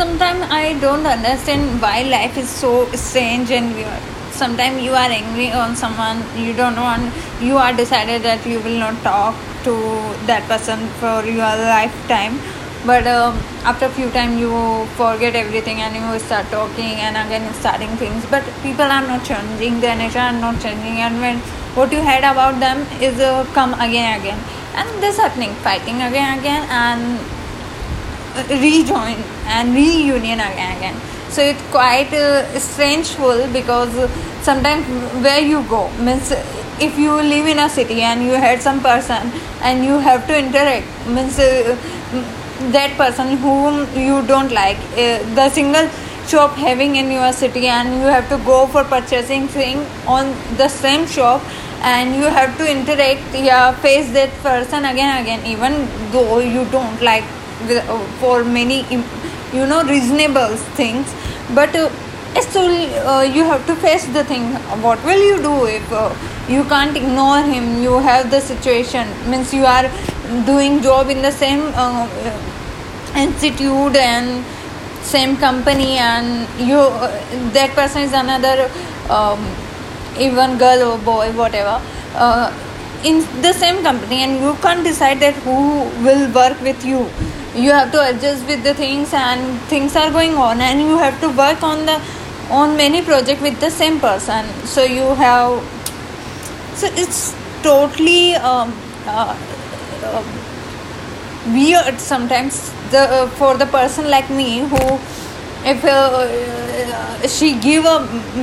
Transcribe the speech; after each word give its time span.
sometimes 0.00 0.42
i 0.50 0.78
don't 0.84 1.06
understand 1.06 1.80
why 1.80 2.02
life 2.02 2.36
is 2.36 2.48
so 2.48 2.72
strange 3.06 3.50
and 3.50 3.74
weird 3.74 4.02
sometimes 4.42 4.82
you 4.82 4.92
are 4.92 5.10
angry 5.22 5.50
on 5.52 5.76
someone 5.76 6.22
you 6.36 6.52
don't 6.52 6.76
want 6.76 7.04
you 7.40 7.56
are 7.56 7.72
decided 7.72 8.22
that 8.22 8.46
you 8.46 8.60
will 8.60 8.78
not 8.78 8.96
talk 9.02 9.34
to 9.64 9.74
that 10.28 10.44
person 10.46 10.78
for 11.00 11.24
your 11.24 11.54
lifetime. 11.72 12.38
But 12.86 13.06
um, 13.06 13.36
after 13.64 13.86
a 13.86 13.88
few 13.88 14.10
time 14.10 14.38
you 14.38 14.52
forget 15.00 15.34
everything 15.34 15.80
and 15.80 15.96
you 15.96 16.18
start 16.20 16.46
talking 16.50 17.00
and 17.00 17.16
again 17.16 17.52
starting 17.54 17.96
things. 17.96 18.24
But 18.30 18.44
people 18.62 18.84
are 18.84 19.06
not 19.06 19.24
changing 19.24 19.80
their 19.80 19.96
nature 19.96 20.18
are 20.18 20.32
not 20.32 20.60
changing. 20.60 21.00
And 21.00 21.18
when 21.20 21.38
what 21.78 21.90
you 21.92 22.02
heard 22.02 22.24
about 22.32 22.60
them 22.60 22.86
is 23.00 23.18
uh, 23.20 23.44
come 23.54 23.72
again 23.80 24.20
again. 24.20 24.38
And 24.76 24.88
this 25.02 25.16
happening 25.16 25.54
fighting 25.66 26.02
again 26.02 26.38
again. 26.38 26.68
And 26.68 27.18
rejoin 28.48 29.16
and 29.46 29.74
reunion 29.74 30.40
again. 30.40 31.00
So 31.28 31.42
it's 31.42 31.62
quite 31.70 32.12
uh, 32.12 32.44
strangeful 32.54 33.52
because 33.52 33.92
sometimes 34.42 34.86
where 35.22 35.40
you 35.40 35.62
go 35.64 35.90
means 35.98 36.32
if 36.80 36.98
you 36.98 37.12
live 37.12 37.46
in 37.46 37.58
a 37.58 37.68
city 37.68 38.02
and 38.02 38.22
you 38.24 38.32
had 38.32 38.60
some 38.60 38.80
person 38.80 39.30
and 39.62 39.84
you 39.84 39.98
have 39.98 40.26
to 40.26 40.38
interact 40.38 40.86
means 41.06 41.38
uh, 41.38 41.76
that 42.72 42.96
person 42.96 43.36
whom 43.38 43.86
you 43.96 44.26
don't 44.26 44.52
like 44.52 44.78
uh, 44.92 45.18
the 45.34 45.48
single 45.50 45.88
shop 46.26 46.56
having 46.56 46.96
in 46.96 47.10
your 47.10 47.32
city 47.32 47.66
and 47.66 47.94
you 47.94 48.06
have 48.06 48.28
to 48.28 48.38
go 48.44 48.66
for 48.66 48.82
purchasing 48.84 49.46
thing 49.48 49.78
on 50.06 50.34
the 50.56 50.68
same 50.68 51.06
shop 51.06 51.42
and 51.82 52.14
you 52.16 52.24
have 52.24 52.56
to 52.58 52.70
interact 52.70 53.22
yeah 53.34 53.72
face 53.86 54.10
that 54.12 54.30
person 54.42 54.84
again 54.86 55.22
again 55.22 55.44
even 55.44 55.72
though 56.12 56.38
you 56.38 56.64
don't 56.70 57.02
like 57.02 57.24
for 58.20 58.44
many 58.44 58.84
you 59.52 59.66
know 59.66 59.82
reasonable 59.84 60.56
things. 60.80 61.12
But 61.54 61.74
uh, 61.76 61.90
still 62.40 62.70
uh, 63.08 63.22
you 63.22 63.44
have 63.44 63.66
to 63.66 63.76
face 63.76 64.06
the 64.06 64.24
thing. 64.24 64.54
What 64.82 65.04
will 65.04 65.22
you 65.22 65.42
do 65.42 65.66
if 65.66 65.92
uh, 65.92 66.14
you 66.48 66.64
can't 66.64 66.96
ignore 66.96 67.42
him? 67.42 67.82
You 67.82 67.98
have 67.98 68.30
the 68.30 68.40
situation. 68.40 69.08
Means 69.30 69.52
you 69.52 69.64
are 69.64 69.90
doing 70.46 70.82
job 70.82 71.10
in 71.10 71.22
the 71.22 71.32
same 71.32 71.62
uh, 71.74 72.08
institute 73.16 73.96
and 73.96 74.44
same 75.02 75.36
company 75.36 75.98
and 75.98 76.48
you 76.58 76.78
uh, 76.78 77.08
that 77.52 77.70
person 77.74 78.02
is 78.02 78.12
another 78.12 78.70
um, 79.10 79.38
even 80.18 80.56
girl 80.58 80.92
or 80.92 80.98
boy 80.98 81.30
whatever. 81.32 81.80
Uh, 82.14 82.52
in 83.04 83.20
the 83.42 83.52
same 83.52 83.82
company 83.82 84.22
and 84.24 84.40
you 84.40 84.54
can't 84.62 84.82
decide 84.82 85.20
that 85.20 85.34
who 85.46 85.56
will 86.06 86.32
work 86.32 86.60
with 86.62 86.84
you. 86.84 87.08
You 87.54 87.70
have 87.72 87.92
to 87.92 88.00
adjust 88.08 88.46
with 88.46 88.64
the 88.64 88.74
things 88.74 89.12
and 89.12 89.60
things 89.72 89.94
are 89.94 90.10
going 90.10 90.34
on 90.34 90.60
and 90.60 90.80
you 90.80 90.98
have 90.98 91.20
to 91.20 91.28
work 91.28 91.62
on 91.62 91.86
the 91.86 92.00
on 92.50 92.76
many 92.76 93.02
project 93.02 93.42
with 93.42 93.60
the 93.60 93.70
same 93.70 94.00
person. 94.00 94.46
So 94.64 94.82
you 94.82 95.14
have 95.14 95.62
so 96.74 96.88
it's 96.92 97.34
totally 97.62 98.34
um, 98.36 98.72
uh, 99.06 99.36
uh, 100.02 100.24
weird 101.52 102.00
sometimes 102.00 102.72
the 102.90 103.00
uh, 103.00 103.26
for 103.40 103.56
the 103.56 103.66
person 103.66 104.10
like 104.10 104.28
me 104.30 104.60
who 104.60 104.98
if 105.64 105.84
uh, 105.84 105.90
uh, 105.90 107.26
she 107.26 107.54
give 107.60 107.84
a 107.84 107.96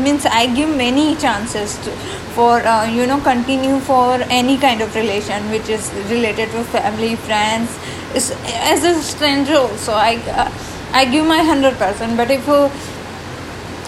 means 0.04 0.26
i 0.26 0.46
give 0.56 0.70
many 0.76 1.16
chances 1.16 1.78
to, 1.84 1.92
for 2.36 2.60
uh, 2.74 2.86
you 2.86 3.06
know 3.06 3.20
continue 3.22 3.80
for 3.80 4.16
any 4.40 4.58
kind 4.58 4.82
of 4.82 4.96
relation 4.96 5.50
which 5.52 5.70
is 5.70 5.92
related 6.10 6.50
to 6.52 6.64
family 6.76 7.16
friends 7.16 7.78
as 8.74 8.84
a 8.84 8.94
stranger 9.02 9.56
also 9.56 9.94
i 9.94 10.16
uh, 10.44 10.50
i 10.94 11.06
give 11.06 11.26
my 11.26 11.40
100% 11.42 12.18
but 12.18 12.32
if 12.32 12.50
uh, 12.50 12.70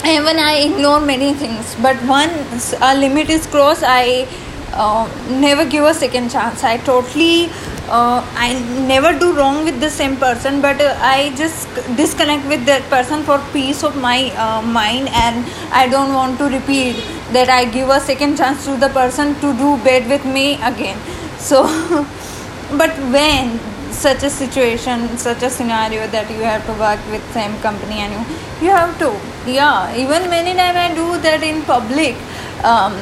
even 0.05 0.37
i 0.37 0.53
ignore 0.69 0.99
many 0.99 1.33
things 1.33 1.75
but 1.81 2.01
once 2.03 2.73
a 2.81 2.95
limit 3.03 3.29
is 3.29 3.47
crossed 3.47 3.83
i 3.83 4.27
uh, 4.73 5.07
never 5.29 5.65
give 5.65 5.83
a 5.85 5.93
second 5.93 6.31
chance. 6.31 6.63
I 6.63 6.77
totally 6.77 7.49
uh, 7.89 8.19
i 8.37 8.53
never 8.87 9.17
do 9.17 9.33
wrong 9.35 9.63
with 9.63 9.79
the 9.79 9.89
same 9.89 10.15
person 10.17 10.61
but 10.61 10.79
uh, 10.81 10.95
i 10.99 11.33
just 11.35 11.67
disconnect 11.97 12.47
with 12.47 12.65
that 12.65 12.83
person 12.89 13.23
for 13.23 13.39
peace 13.51 13.83
of 13.83 13.95
my 13.95 14.31
uh, 14.37 14.61
mind 14.61 15.09
and 15.09 15.45
i 15.71 15.87
don't 15.87 16.13
want 16.13 16.37
to 16.37 16.45
repeat 16.45 16.95
that 17.31 17.49
i 17.49 17.65
give 17.65 17.89
a 17.89 17.99
second 17.99 18.37
chance 18.37 18.65
to 18.65 18.77
the 18.77 18.89
person 18.89 19.35
to 19.35 19.53
do 19.57 19.77
bad 19.83 20.07
with 20.09 20.25
me 20.25 20.55
again. 20.71 20.97
So 21.43 21.63
but 22.79 22.91
when 23.11 23.59
such 23.91 24.23
a 24.23 24.29
situation 24.29 25.17
such 25.17 25.43
a 25.43 25.49
scenario 25.49 26.07
that 26.07 26.29
you 26.29 26.41
have 26.41 26.65
to 26.65 26.73
work 26.73 26.99
with 27.11 27.21
same 27.33 27.55
company 27.59 27.99
and 27.99 28.13
you, 28.13 28.67
you 28.67 28.71
have 28.71 28.97
to 28.97 29.09
yeah 29.45 29.95
even 29.95 30.29
many 30.29 30.53
time 30.53 30.75
i 30.75 30.93
do 30.95 31.17
that 31.21 31.43
in 31.43 31.61
public 31.63 32.15
um, 32.63 32.93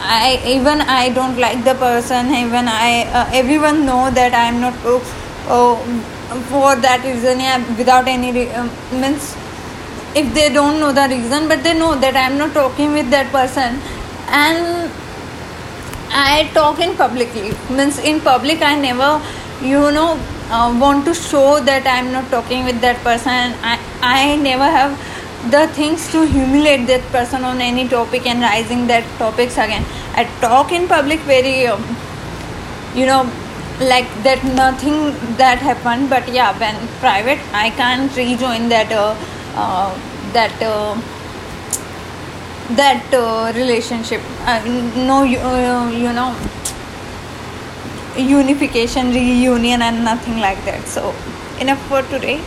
I 0.00 0.40
even 0.46 0.80
I 0.82 1.08
don't 1.10 1.38
like 1.38 1.64
the 1.64 1.74
person. 1.74 2.34
Even 2.34 2.68
I 2.68 3.04
uh, 3.12 3.30
everyone 3.32 3.86
know 3.86 4.10
that 4.10 4.34
I 4.34 4.44
am 4.46 4.60
not 4.60 4.74
uh, 4.84 5.76
for 6.50 6.76
that 6.76 7.02
reason. 7.04 7.40
Yeah, 7.40 7.58
without 7.78 8.08
any 8.08 8.32
re- 8.32 8.50
um, 8.50 8.70
means 8.92 9.34
if 10.14 10.32
they 10.34 10.52
don't 10.52 10.80
know 10.80 10.92
the 10.92 11.08
reason, 11.08 11.48
but 11.48 11.62
they 11.62 11.78
know 11.78 11.94
that 11.98 12.16
I 12.16 12.26
am 12.30 12.38
not 12.38 12.52
talking 12.54 12.92
with 12.92 13.10
that 13.10 13.30
person, 13.32 13.80
and 14.28 14.90
I 16.10 16.50
talk 16.54 16.80
in 16.80 16.96
publicly. 16.96 17.52
Means 17.70 17.98
in 17.98 18.20
public 18.20 18.62
I 18.62 18.74
never 18.78 19.20
you 19.62 19.90
know 19.90 20.18
uh, 20.50 20.76
want 20.80 21.04
to 21.06 21.14
show 21.14 21.60
that 21.60 21.86
I 21.86 21.98
am 21.98 22.12
not 22.12 22.30
talking 22.30 22.64
with 22.64 22.80
that 22.82 22.96
person. 23.02 23.54
I 23.62 23.78
I 24.02 24.36
never 24.36 24.64
have 24.64 24.98
the 25.50 25.66
things 25.68 26.10
to 26.12 26.26
humiliate 26.26 26.86
that 26.86 27.02
person 27.12 27.44
on 27.44 27.60
any 27.60 27.88
topic 27.88 28.26
and 28.26 28.40
rising 28.40 28.86
that 28.86 29.04
topics 29.18 29.58
again. 29.58 29.84
I 30.14 30.24
talk 30.40 30.72
in 30.72 30.88
public 30.88 31.20
very 31.20 31.66
um, 31.66 31.82
you 32.94 33.06
know 33.06 33.30
like 33.80 34.06
that 34.22 34.42
nothing 34.44 35.12
that 35.36 35.58
happened 35.58 36.08
but 36.08 36.28
yeah 36.28 36.56
when 36.60 36.76
private 37.00 37.40
i 37.52 37.70
can't 37.70 38.14
rejoin 38.16 38.68
that 38.68 38.92
uh, 38.92 39.16
uh, 39.56 39.92
that 40.32 40.62
uh, 40.62 40.94
that 42.70 43.04
uh, 43.12 43.52
relationship. 43.54 44.20
Uh, 44.46 44.62
no 44.96 45.22
you, 45.22 45.38
uh, 45.38 45.90
you 45.90 46.12
know 46.12 46.34
unification 48.16 49.10
reunion 49.10 49.82
and 49.82 50.04
nothing 50.04 50.38
like 50.38 50.64
that. 50.64 50.86
So 50.86 51.14
enough 51.60 51.80
for 51.88 52.02
today. 52.02 52.40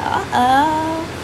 Uh, 0.00 1.17